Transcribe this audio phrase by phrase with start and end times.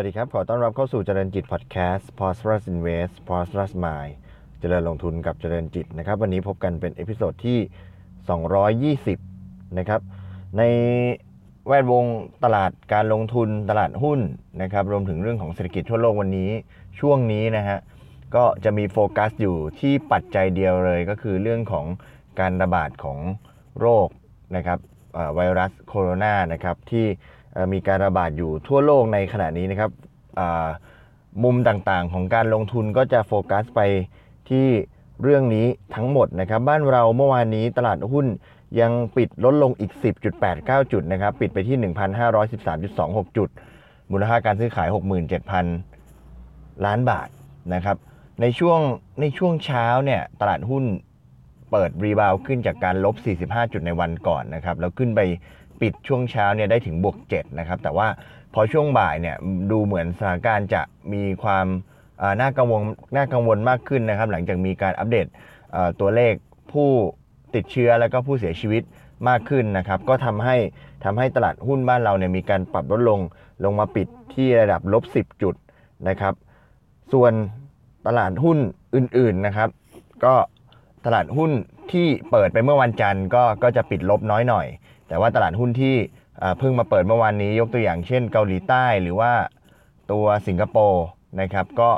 [0.00, 4.12] สวัสดีครับ ขอต้อนรับเข้าสู่เจริญจิตพอดแคสต์ Prosperous Invest Prosperous Mind
[4.60, 7.58] เจริญลงทุนกับเจริญจิตนะครับ วันนี้พบกันเป็น episode ที่
[9.08, 10.00] 220 นะครับ
[10.58, 10.62] ใน
[11.68, 12.04] แวดวง
[12.44, 14.20] ตลาดการลงทุนตลาดหุ้น
[14.62, 16.50] นะครับ รวมถึงเรื่องของเศรษฐกิจทั่วโลกวันนี้
[17.00, 17.78] ช่วงนี้นะฮะ
[18.34, 21.86] ก็จะมีโฟกัสอยู่ที่ปัจจัยเดียวเลยก็คือเรื่องของ
[22.40, 23.18] การระบาดของ
[23.80, 24.08] โรค
[24.56, 24.78] นะครับ
[25.34, 27.06] ไวรัสโคโรนานะครับที่
[27.72, 29.90] มีการระบาดอยู่ทั่วโลกในขณะนี้นะครับ
[31.44, 33.80] มุมต่างๆ ของการลงทุนก็จะโฟกัสไป
[34.50, 34.66] ที่
[35.22, 38.26] เรื่องนี้ทั้งหมดนะครับบ้านเราเมื่อวานนี้ตลาดหุ้น
[38.80, 39.92] ยังปิดลดลงอีก
[40.42, 41.92] 10.89 จุดนะครับปิดไปที่
[42.56, 43.48] 1,513.26 จุด
[44.10, 44.88] มูลค่าการซื้อขาย
[46.06, 47.28] 67,000 ล้านบาท
[47.74, 47.96] นะครับ
[48.40, 48.80] ในช่วง
[49.20, 50.84] ในช่วงเช้าเนี่ยตลาดหุ้น
[51.70, 53.14] เปิดรีบาวขึ้นจากการลบ
[53.46, 55.20] 45 จุดในวันก่อนนะครับแล้วขึ้นไป
[55.80, 58.08] ปิดช่วงเช้าเนี่ยได้ถึงบวก7นะครับแต่ว่า
[58.54, 59.36] พอช่วงบ่ายเนี่ย
[59.70, 61.66] ดูเหมือนสถานการณ์จะมีความ
[62.40, 62.80] น่ากังวล
[63.16, 65.26] น่ากังวลมากขึ้นนะครับ หลังจากมีการอัปเดต
[66.00, 66.34] ตัวเลข
[66.72, 66.88] ผู้
[67.54, 68.82] ติดเชื้อแล้วก็ผู้เสียชีวิต
[69.28, 70.56] มากขึ้นนะครับ ก็ทำให้
[71.04, 73.20] ทำให้ตลาดหุ้นบ้านเราเนี่ยมีการปรับลดลง
[73.64, 75.54] ลงมาปิดที่ระดับลบ 10 จุด
[76.08, 76.34] นะครับ
[77.12, 77.32] ส่วน
[78.06, 78.58] ตลาดหุ้น
[78.94, 79.68] อื่นๆนะครับ
[80.24, 80.34] ก็
[81.06, 81.50] ตลาดหุ้น
[81.92, 84.66] ที่เปิดไปเมื่อวันจันทร์ก็ก็จะปิดลบน้อยหน่อย
[85.10, 85.96] แต่ว่าตลาดหุ้นที่
[86.58, 89.32] เพิ่งมาเปิดเมื่อวานนี้ยกตัวอย่างเช่นเกาหลีใต้หรือว่า
[90.12, 91.04] ตัวสิงคโปร์
[91.40, 91.90] นะครับก็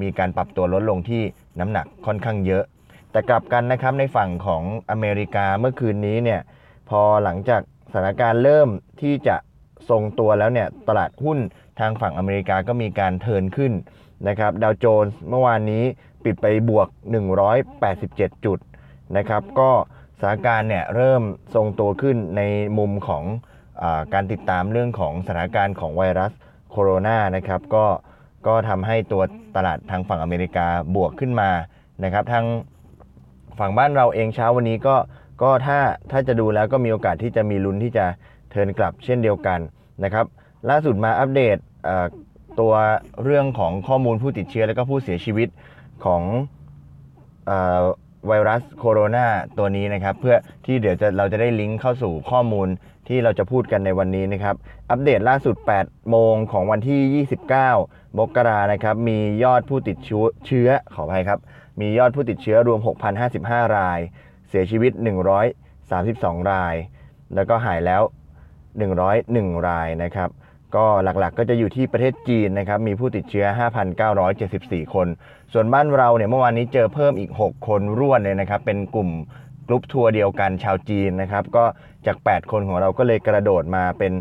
[0.00, 1.22] มีการปรับตัวลดลงที่
[1.60, 2.64] น้ำหนักค่อนข้างเยอะ
[3.12, 6.40] แต่กลับกันนะครับในฝั่งของอเมริกาเมื่อคืนนี้เนี่ย
[6.90, 7.60] พอหลังจาก
[7.92, 8.68] สถานการณ์เริ่ม
[9.00, 9.36] ที่จะ
[9.90, 11.38] ทรงตัวแล้วเนี่ยตลาดหุ้น
[11.80, 13.72] ทางฝั่งอเมริกาก็มีการเทินขึ้น
[14.28, 15.84] นะครับดาวโจนส์เมื่อวานนี้
[16.24, 16.88] ปิดไปบวก
[17.66, 18.58] 187 จุด
[19.16, 19.70] นะครับก็
[20.20, 21.22] สถานการณ์เนี่ยเริ่ม
[21.54, 22.42] ทรงตัวขึ้นใน
[22.78, 23.24] มุมของ
[23.82, 26.32] อการติดตามเรื่องของสถานการณ์ของไวรัส
[26.70, 27.86] โคโรนานะครับก็
[28.46, 29.22] ก็ทำให้ตัว
[29.56, 30.66] ตลาดทางฝั่งอเมริกา
[30.96, 31.50] บวกขึ้นมา
[32.04, 32.44] นะครับทาง
[33.58, 34.96] ฝั่งบ้านเราเองเช้าวันนี้ก็
[35.42, 35.78] ก็ถ้า
[36.10, 38.06] ถ้าจะดูแล้วก็มีโอกาสที่จะมีลุ้นที่จะ
[38.50, 39.60] เทิร์นกลับเช่นเดียวกัน
[40.04, 40.26] นะครับ
[40.70, 41.56] ล่าสุดมาอัปเดต
[42.60, 42.72] ตัว
[43.24, 45.48] เรื่องของข้อมูลผู้ติดเชื้อและก็ผู้เสียชีวิต
[46.04, 46.22] ของ
[48.26, 49.26] ไวรัสโคโรนา
[49.58, 50.36] ตัวนี้นะครับ เพื่อ
[50.66, 52.68] ที่เดี๋ยวจะเราจะได้ลิงก์เข้าสู่ข้อมูล
[53.08, 54.54] ที่เราจะพูดกันในวันนี้นะครับ
[54.90, 57.26] อัปเดตล่าสุด 8 โมงของวันที่
[57.86, 61.38] 29 มกรานะครับ มียอดผู้ติดเชื้อเชื้อขออภัยครับ
[61.80, 62.80] มียอดผู้ติดเชื้อรวม
[63.28, 64.00] 6,055 ราย
[64.48, 64.92] เสียชีวิต
[65.72, 66.74] 132 ราย
[67.34, 68.02] แล้วก็หายแล้ว
[68.84, 70.30] 101 รายนะครับ
[70.76, 73.46] ก็หลักๆ ก็จะอยู่ที่ประเทศจีนนะครับ มีผู้ติดเชื้อ
[74.20, 75.06] 5,974 คน
[75.52, 79.10] ส่วนบ้านเราเนี่ยเมื่อวานนี้เจอเพิ่มอีก 6 คนรวดเลยนะครับ เป็นกลุ่ม
[79.66, 81.64] กรุ๊ปทัวร์เดียวกันชาวจีนนะครับ ก็
[82.06, 84.12] จาก 8 คนของเราก็เลยกระโดดมาเป็น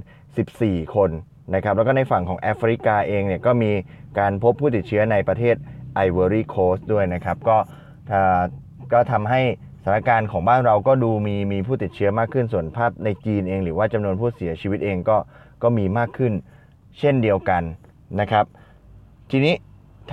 [0.44, 1.10] 14 คน
[1.56, 3.72] นะครับ แล้วก็ในฝั่งของแอฟริกาเองเนี่ยก็มี
[4.20, 5.56] การพบผู้ติดเชื้อในประเทศ
[5.96, 7.58] ไอวอรี่โคสด้วยนะครับ ก็
[8.94, 9.42] ก็ทำให้
[9.84, 15.18] สถานการณ์ของบ้านเราก็ดูมีมีผู้ติดเชื้อมากขึ้นส่วนภาพในจีนเอง หรือว่าจำนวนผู้เสียชีวิตเองก็
[15.64, 16.34] ก็มีมากขึ้น
[17.00, 17.64] เช่นเดียวกัน
[18.20, 18.46] นะครับ
[19.32, 19.56] ทีนี้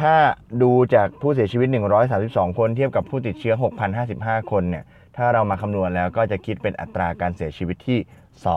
[0.01, 0.15] ถ้า
[0.63, 1.69] ดูจากผู้เสียชีวิต
[2.13, 3.55] 132 คนเทียบกับผู้ติดเชื้อ
[4.03, 4.85] 6,055 คนเนี่ย
[5.17, 7.99] ถ้าเรามาคำนวณแล้วก็จะคิดเป็นอัตราการเสียชีวิตที่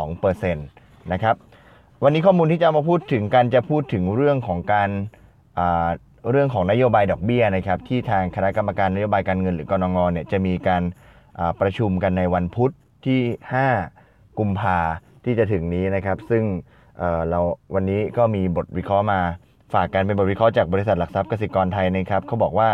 [0.07, 1.35] 2%นะครับ
[2.03, 4.89] วันนี้ข้อมูลที่จะมาพูดถึงกันจะพูดถึงเรื่องของการ
[6.31, 10.83] เรื่องของนโยบายดอกเบี้ยนะครับที่ทางคณะกรรมการนโยบายการเงินหรือกรงงเนี่ยจะมีการ
[11.61, 12.71] ประชุมกันในวันพุธ
[13.05, 13.21] ที่
[13.79, 14.79] 5 กุมภา
[15.25, 16.43] ที่จะถึงนี้นะครับ ซึ่ง
[16.99, 17.39] เอ่อเรา
[17.75, 19.19] วันนี้ก็มีบทวิเคราะห์มา
[19.73, 22.69] ฝากกันเป็นบทวิเคราะห์จากบริษัทหลักทรัพย์กสิกรไทยนะครับเขาบอกว่า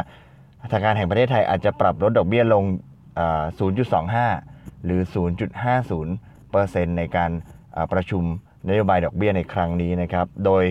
[0.71, 2.63] ธนาคารแห่งประเทศไทยอาจจะปรับลดดอกเบี้ยลง
[3.19, 3.43] อ่า
[4.13, 5.01] 0.25 หรือ
[5.79, 7.31] 0.50%ในการ
[7.93, 8.23] ประชุม
[8.69, 10.63] นโยบายดอกเบี้ยในครั้งนี้นะครับ โดย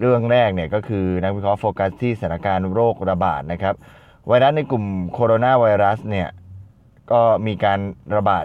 [0.00, 3.74] เรื่องแรกเนี่ยก็คือนักวิเคราะห์โฟกัสที่สถานการณ์โรคระบาดนะครับ
[4.26, 6.28] ไวรัสในกลุ่มโคโรนาไวรัสเนี่ย
[7.12, 7.80] ก็มีการ
[8.16, 8.44] ระบาด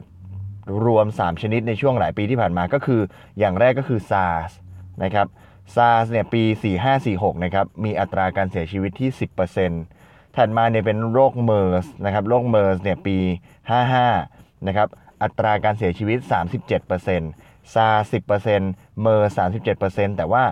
[0.85, 3.01] รวม 3 ชนิดในช่วงหลายปีที่ผ่านมาก็คือ
[3.39, 4.51] อย่างแรกก็คือ SARS
[5.03, 5.27] นะครับ
[5.75, 6.43] SARS เนี่ยปี
[6.93, 9.09] 4546 นะครับ มีอัตราการเสียชีวิตที่
[9.73, 13.17] 10%ถัดมาเนี่ยเป็นโรคเมอร์สนะครับโรคเมอร์สเนี่ยปี
[13.91, 14.87] 55 นะครับ
[15.23, 16.17] อัตราการเสียชีวิต
[16.91, 19.33] 37% SARS 10%เมอร์ส
[19.73, 20.43] 37%แต่ว่า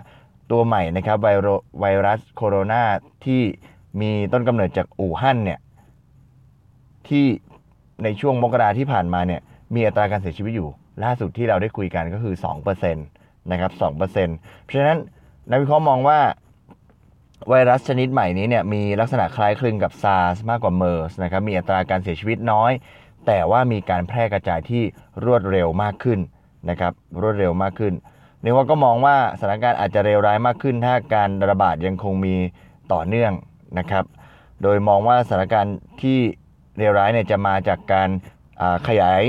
[0.50, 1.28] ตัวใหม่นะครับไว
[1.80, 2.82] ไวรัสโคโรนา
[3.24, 3.42] ที่
[4.00, 5.58] มีต้นกำเนิดจากอู่ฮั่นเนี่ย
[7.08, 7.26] ที่
[8.02, 9.40] ในช่วงมกราที่ผ่านมาเนี่ย
[9.74, 10.68] มีอัตราการเสียชีวิตอยู่
[11.04, 12.34] ล่าสุดที่เราได้คุยกันก็คือ
[12.72, 13.98] 2%นะครับ2%
[14.64, 14.98] เพราะฉะนั้น
[15.50, 16.20] นักวิเคราะห์มองว่า
[17.48, 22.72] ไวรัสชนิดใหม่นี้เนี่ยมีลักษณะคล้ายคลึงกับ SARS มากกว่า MERS นะครับมีอัตราการเสียชีวิตน้อย
[23.26, 24.82] แต่ว่ามีการแพร่กระจายที่
[25.24, 26.18] รวดเร็วมากขึ้น
[26.70, 26.92] นะครับ
[27.22, 27.94] รวดเร็วมากขึ้น
[28.42, 32.34] ในว่าก็มองว่าสถานการณ์อาจจะเลวร้ายมากขึ้น ถ้าการระบาดยังคงมี
[32.92, 33.32] ต่อเนื่อง
[33.78, 34.04] นะครับ
[34.62, 36.18] โดยมองว่าสถานการณ์ที่
[36.78, 38.08] เลวร้ายเนี่ยจะมาจากการ
[38.88, 39.22] ขยาย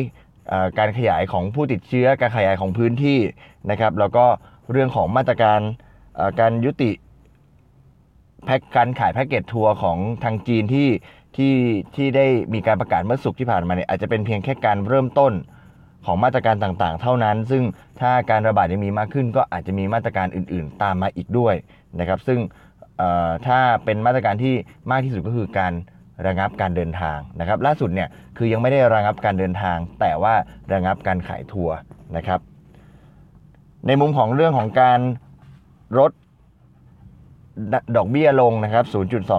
[0.78, 3.20] การขยายของผู้ติดเชื้อ การขยายของพื้นที่
[3.72, 4.26] นะครับ แล้วก็
[4.72, 5.60] เรื่องของมาตรการ
[6.40, 6.92] การยุติ
[8.46, 10.90] แพ็กการขายแพ็กเกจทัวร์ของทางจีนที่
[11.38, 11.56] ที่
[11.96, 15.34] ที่ได้มีการประกาศเมื่อสุกที่ผ่านมาเนี่ยอาจจะเป็นเพียงแค่การเริ่มต้น
[16.06, 17.64] ของมาตรการต่างๆ เท่านั้น ซึ่ง
[18.02, 21.56] ถ้าการระบาดยังมีมากขึ้น ก็อาจจะมีมาตรการอื่น ๆ ตามมาอีกด้วย
[22.00, 22.40] นะครับ ซึ่ง
[23.48, 24.56] ถ้าเป็นมาตรการที่
[24.92, 25.74] มากที่สุดก็คือการ
[26.28, 30.36] ระงับการเดินทางนะครับ ล่าสุดเนี่ยคือยังไม่ได้ระงับการเดินทาง แต่ว่า
[30.74, 31.76] ระงับการขายทัวร์
[32.18, 32.40] นะครับ
[33.88, 35.00] ในมุมของเรื่องของการ
[36.00, 36.12] ลด
[37.96, 38.86] ดอกเบี้ยลงนะครับ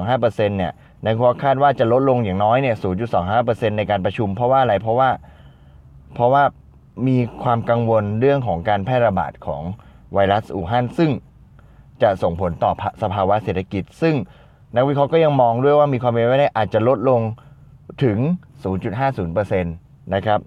[0.03, 0.73] 0.25%เนี่ย
[1.05, 2.77] ในควคาดว่าจะลดลงอย่างน้อยเนี่ย
[3.27, 5.11] 0.25%ในการประชุม เพราะว่าอะไร เพราะว่า
[6.15, 6.45] เพราะว่า
[7.07, 9.63] มีความกังวลเรื่องของการแพร่ระบาดของ
[10.15, 11.11] ไวรัสอู่ฮั่นซึ่ง
[12.03, 12.73] จะส่งผลต่อ
[13.03, 14.15] สภาวะเศรษฐกิจ ซึ่ง
[14.77, 17.21] นักวิเคราะห์ก็ยังมองด้วยว่ามีความเป็นไปได้อาจจะลดลง
[18.05, 18.19] ถึง
[18.93, 20.41] 0.50%นะครับ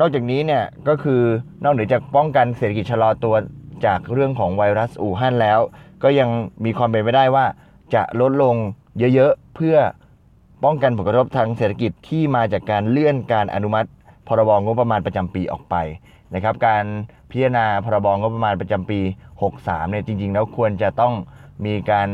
[0.00, 1.22] นอกจากนี้เนี่ยก็คือ
[1.64, 3.34] นอกเหนือจากป้องกันเศรษฐกิจชะลอตัว
[3.86, 5.60] จากเรื่องของไวรัสอู่ฮั่นแล้ว
[6.02, 6.28] ก็ยัง
[6.64, 7.46] มีความเป็นไปได้ว่า
[7.94, 8.54] จะลดลง
[9.14, 9.76] เยอะๆ เพื่อ
[10.64, 13.88] ป้องกันผลกระทบทางเศรษฐกิจที่มาจากการเลื่อนการอนุมัติ
[14.26, 15.74] พรบงบประมาณประจำปีออกไป
[16.34, 16.84] นะครับการ
[17.30, 19.00] พิจารณาพรบงบประมาณประจำปี
[19.44, 21.14] 63เนี่ยจริง ๆ แล้วควรจะต้อง
[21.66, 22.08] มีการ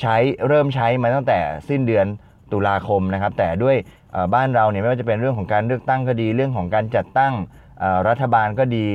[0.00, 0.16] ใช้
[0.46, 2.06] เริ่มใช้มาตั้งแต่สิ้นเดือน
[2.52, 3.76] ตุลาคมนะครับ แต่ด้วย
[4.34, 7.34] บ้านเราเนี่ยไม่ว่าจะเป็นเรื่องของการเลือกตั้งก็ดี เรื่องของการจัดตั้ง
[8.08, 8.86] รัฐบาลก็ดี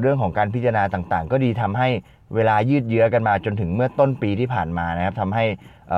[0.00, 1.88] เรื่องของการพิจารณาต่างๆ ก็ดีทำให้
[2.34, 5.44] เวลายืดเยื้อกันมาจนถึงเมื่อต้นปีที่ผ่านมานะครับทำให้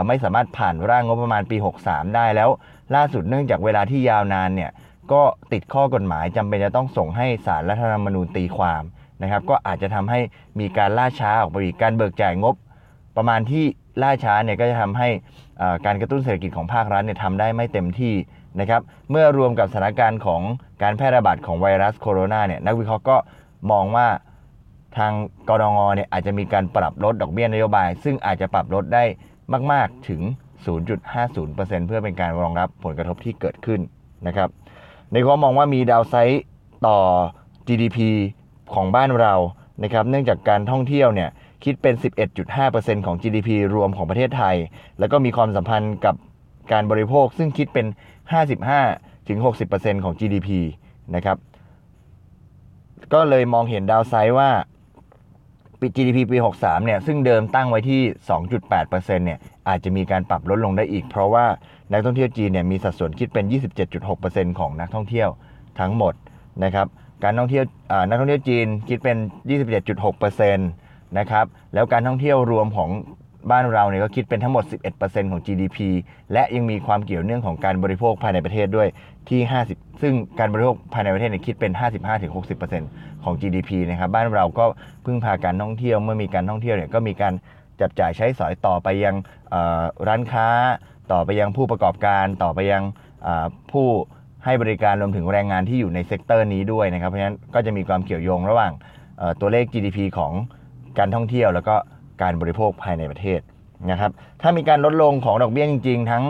[0.07, 1.57] ไม่สามารถผ่านร่างงบประมาณปี
[1.87, 2.51] 63 ได้แล้ว
[2.95, 4.71] ล่าสุดเนื่องจากเวลาที่ยาวนานเนี่ย
[5.13, 8.83] ก็ติดข้อกฎหมายจำเป็นจะต้องส่งให้สารรัฐธรรมนูญตีความ
[9.23, 10.21] นะครับ ก็อาจจะทำให้
[10.61, 12.55] มีการล่าช้าออกไปอีกการเบิกจ่ายงบ
[13.17, 13.65] ประมาณที่
[14.03, 15.09] ล่าช้าเนี่ยก็จะทำให้
[15.87, 18.15] การกระตุ้นเศรษฐกิจของภาครัฐเนี่ยทำได้ไม่เต็มที่
[18.61, 20.41] นะครับเมื่อรวมกับสถานการณ์ของ
[20.83, 23.17] การแพร่ระบาดของไวรัสโคโรนาเนี่ยนักวิเคราะห์ก็
[23.71, 24.07] มองว่า
[24.97, 25.13] ทาง
[25.49, 29.05] กรงงเนี่ยอาจจะมีการปรับลดดอกเบี้ยนโยบาย ซึ่งอาจจะปรับลดได้
[29.73, 30.23] มาก ๆ ถึง
[31.05, 33.81] 0.50%เพื่อเป็นการรองรับผลกระทบที่เกิดขึ้น
[34.27, 34.49] นะครับ
[35.13, 36.45] ในข้อมองว่ามีดาวไซต์
[36.87, 36.99] ต่อ
[37.67, 37.99] GDP
[38.75, 39.35] ของบ้านเรา
[39.83, 41.31] นะครับ เนื่องจากการท่องเที่ยวเนี่ย
[41.65, 41.95] คิดเป็น
[42.51, 44.57] 11.5%ของ GDP รวมของประเทศไทย
[44.99, 46.15] แล้วก็มีความสัมพันธ์กับ
[46.73, 47.87] การบริโภค ซึ่งคิดเป็น
[49.15, 50.49] 55-60%ของ GDP
[51.15, 51.37] นะครับ
[53.13, 54.51] ก็เลยมองเห็นดาวไซด์ว่า
[55.97, 58.01] GDP ปี 63 เนี่ย ซึ่งเดิมตั้งไว้ที่
[58.59, 59.39] 2.8%เนี่ย
[59.69, 61.47] อาจจะมีการปรับลดลงได้อีก เพราะว่า
[61.93, 63.45] นักท่องเที่ยวจีนเนี่ยมีสัดส่วนคิดเป็น
[64.03, 65.29] 27.6%ของนักท่องเที่ยว
[65.81, 66.15] ทั้งหมด
[66.65, 66.87] นะครับ
[67.25, 67.65] การท่องเที่ยว
[68.09, 69.17] นักท่องเที่ยวจีนคิดเป็น
[69.83, 72.91] 27.6%นะครับแล้วการท่องเที่ยวรวมของ
[73.51, 74.65] บ้านเราเนี่ยก็คิดเป็นทั้งหมด
[74.99, 75.79] 11%ของ GDP
[76.33, 78.89] และยังมีความเกี่ยวเนื่องของการบริโภคภายในประเทศด้วย
[79.29, 79.41] ที่
[79.71, 81.73] 50 ซึ่งการบริโภคภายในประเทศเนี่ยคิดเป็น
[82.29, 84.65] 55-60%ของ GDP นะครับบ้านเราก็
[85.05, 87.35] พึ่งพาการท่องเที่ยวเมื่อมีการท่องเที่ยวเนี่ยก็มีการ
[87.81, 89.15] จับจ่ายใช้สอยต่อไปยัง
[90.09, 90.49] ร้านค้า
[91.13, 92.83] ต่อไปยังผู้ประกอบการต่อไปยัง
[93.73, 93.87] ผู้
[94.45, 98.73] ให้บริการรวมถึงแรงงานที่อยู่ใน sector นี้ด้วยนะครับเพราะฉะนั้นก็จะมีความเกี่ยวโยงระหว่าง
[99.41, 100.33] ตัวเลข GDP ของ
[100.99, 101.75] การท่องเที่ยวแล้วก็
[102.23, 103.41] การบริโภคภายในประเทศ
[103.91, 104.11] นะครับ
[104.43, 106.25] ถ้ามีการลดลงของดอกเบี้ยจริง ๆ ทั้ง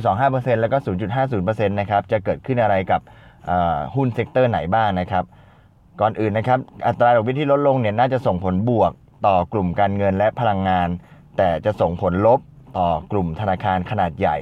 [0.00, 0.76] 0.25%แล้วก็
[1.22, 3.00] 0.50%นะครับ จะเกิดขึ้นอะไรกับ
[3.94, 5.24] หุ้น sector ไหนบ้างนะครับ
[6.00, 8.92] ก่อนอื่นนะครับ อัตราดอกเบี้ยที่ลดลงเนี่ยน่าจะส่งผลบวก
[9.26, 10.88] ต่อกลุ่มการเงินและพลังงาน
[11.36, 12.40] แต่จะส่งผลลบ
[12.78, 14.36] ต่อกลุ่มธนาคารขนาดใหญ่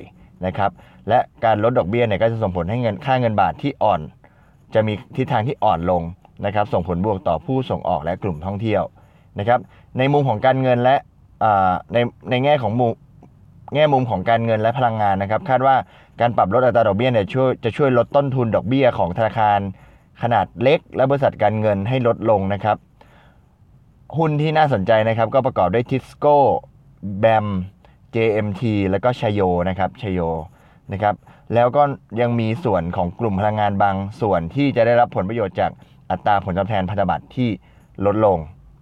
[0.46, 0.70] นะครับ
[1.08, 4.00] และการลดดอกเบี้ยเนี่ยก็จะส่งผลให้เงินค่าเงินบาทที่อ่อน
[4.74, 6.02] จะมีทิศทางที่อ่อนลง
[6.46, 8.82] นะครับ ส่งผลบวกต่อผู้ส่งออกและกลุ่มท่องเที่ยว
[9.38, 9.60] นะครับ
[9.98, 10.96] ในมุมของการเงินและ
[11.92, 11.98] ใน
[12.30, 12.92] ในแง่ของมุม
[13.74, 15.76] แง่มุมของการเงินและพลังงานนะครับ คาดว่า
[16.20, 19.58] การปรับลดอัตราดอกเบี้ยเนี่ยช่วยจะช่วยลดต้นทุนดอกเบี้ยของธนาคาร
[20.22, 22.76] ขนาดเล็ก และบริษัทการเงินให้ลดลงนะครับ
[24.18, 26.36] หุ้นที่น่าสนใจนะครับก็ประกอบด้วยทิสโก้
[27.20, 27.46] แบม
[28.14, 30.20] JMT แล้วก็ชโยนะครับชโย
[30.92, 31.14] นะครับ
[31.54, 31.82] แล้วก็
[32.20, 35.70] ยังมีส่วนของกลุ่มพลังงานบางส่วนที่จะได้รับผลประโยชน์จาก
[36.10, 37.48] อัตราผลตอบแทนพันธบัตรที่
[38.06, 38.38] ลดลง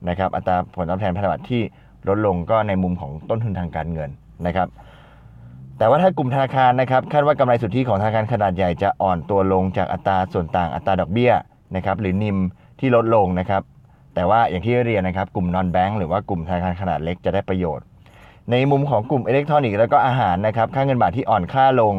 [0.09, 1.63] นะครับอัตราผลตอบแทนพันธบัตรที่
[2.09, 4.11] ลดลงก็ในมุมของต้นทุนทางการเงิน
[4.47, 4.69] นะครับ
[5.79, 11.33] แต่ว่าถ้ากลุ่มธนาคารนะครับคาดว่ากำไรสุทธิของธนาคารขนาดใหญ่จะอ่อนตัวลงจากอัตราส่วนต่างอัตราดอกเบี้ย
[11.77, 12.39] นะครับหรือนิม
[12.81, 13.63] ที่ลดลงนะครับ
[14.15, 17.85] แต่ว่าอย่างที่เรียนนะครับกลุ่มนอนแบงก์หรือว่ากลุ่มธนาคารขนาดเล็กจะได้ประโยชน์
[18.51, 21.95] ในมุมของกลุ่มอิเล็กทรอนิกส์แล้วก็อาหารนะครับค่าเงินบาทที่อ่อนค่าลง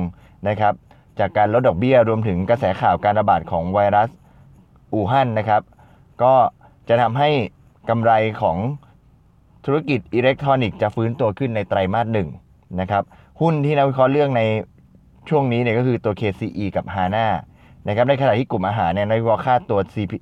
[0.49, 0.73] นะครับ
[1.19, 4.09] จากการลดดอกเบี้ยรวมถึงกระแสข่าวการระบาดของไวรัส
[4.93, 5.61] อู่ฮั่นนะครับ
[6.23, 6.33] ก็
[6.89, 7.29] จะทำให้
[7.89, 8.57] กำไรของ
[9.65, 12.29] ธุรกิจอิเล็กทรอนิกส์จะฟื้นตัวขึ้นในไตรมาสหนึ่ง
[12.81, 13.03] นะครับ
[13.41, 14.41] หุ้นที่นักวิเคราะห์เลือกใน
[15.29, 17.27] ช่วงนี้เนี่ยก็คือตัว KCE กับ HANA
[17.87, 20.13] นะครับในขณะที่กลุ่มอาหารเนี่ยนักวิเคราะห์คาดตัว CP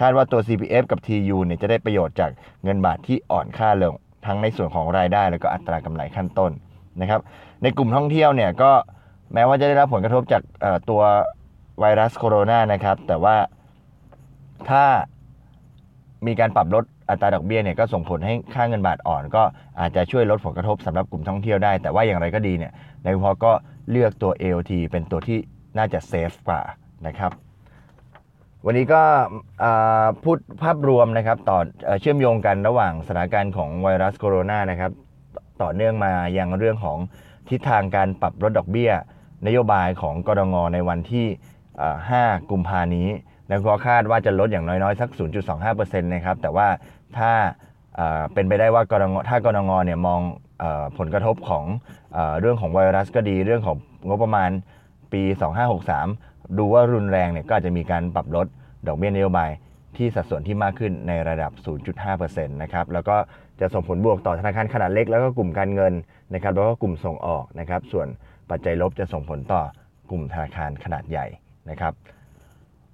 [0.00, 2.30] คาดว่าตัว CPF กับ TU เนี่ยจะได้ประโยชน์จาก
[2.64, 3.94] เงินบาทที่อ่อนค่าลง
[4.26, 6.52] ทั้งในส่วนของรายได้ แล้วก็อัตรากำไรขั้นต้น
[7.00, 7.20] นะครับ
[7.62, 8.72] ในกลุ่มท่องเที่ยวเนี่ยก็
[9.34, 10.42] แม้ว่าจะได้รับผลกระทบจาก
[10.90, 11.02] ตัว
[11.80, 13.36] ไวรัสโคโรนานะครับแต่ว่า
[14.68, 14.84] ถ้า
[16.26, 19.42] มีการปรับลดอัตราดอกเบี้ยเนี่ยก็ส่งผลให้ค่าเงินบาทอ่อน ก็
[19.80, 23.52] อาจจะช่วยลดผลกระทบสำหรับกลุ่มท่องเที่ยวได้ แต่ว่าอย่างไรก็ดีเนี่ยในวิเคราะห์ก็
[23.90, 25.38] เลือกตัว AOT เป็นตัวที่
[25.78, 26.60] น่าจะเซฟกว่า
[27.06, 27.32] นะครับ
[28.66, 29.02] วันนี้ก็
[30.24, 34.92] พูดภาพรวมนะครับต่อเอ่อเชื่อมโยงกันระหว่างสถานการณ์ของไวรัสโคโรนานะครับ
[35.62, 36.98] ต่อเนื่องมายังเรื่องของ
[37.48, 38.92] ทิศทางการปรับลดดอกเบี้ย
[39.46, 41.26] นโยบายของกรงในวันที่
[41.88, 43.08] 5 กุมภานี้
[43.50, 45.10] นักวิเคราะห์คาดว่าจะลดอย่างน้อยๆ สัก
[45.56, 46.68] 0.25%นะครับ แต่ว่า
[47.18, 47.32] ถ้า
[48.34, 50.20] เป็นไปได้ว่ากรงถ้ากรงเนี่ยมอง
[50.98, 51.64] ผลกระทบของ
[52.12, 53.76] เออเรื่องของไวรัสก็ดี เรื่องของ
[54.08, 54.50] งบประมาณ
[55.12, 55.22] ปี
[55.90, 58.46] 2563 ดูว่ารุนแรงเนี่ยก็อาจจะมีการปรับลด
[58.86, 59.50] ดอกเบี้ยนโยบาย
[59.96, 61.52] ที่สัดส่วนที่มากขึ้นในระดับ
[62.04, 63.16] 0.5%นะครับ แล้วก็
[63.60, 65.92] จะส่งผลบวกต่อธนาคารขนาดเล็ก แล้วก็กลุ่มการเงิน
[66.34, 68.06] นะครับ แล้วก็กลุ่มส่งออกนะครับ ส่วน
[68.50, 69.62] ปัจจัยลบจะส่งผลต่อ
[70.10, 71.26] กลุ่มธนาคารขนาดใหญ่
[71.70, 71.92] นะครับ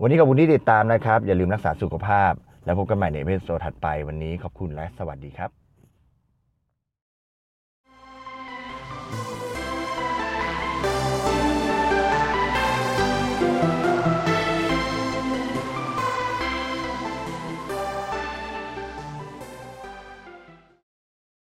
[0.03, 2.33] วันนี้ขอบคุณที่ติดตามนะครับ อย่าลืมรักษาสุขภาพ
[2.65, 5.60] แล้วพบกันใหม่ใน episode ถัดไปวันนี้ขอบคุณและสวัสดีครับ